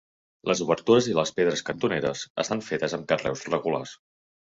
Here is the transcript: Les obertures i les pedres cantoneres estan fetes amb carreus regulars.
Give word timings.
Les 0.51 0.63
obertures 0.65 1.09
i 1.11 1.13
les 1.19 1.33
pedres 1.41 1.63
cantoneres 1.69 2.25
estan 2.47 2.67
fetes 2.73 2.99
amb 3.01 3.09
carreus 3.15 3.49
regulars. 3.55 3.99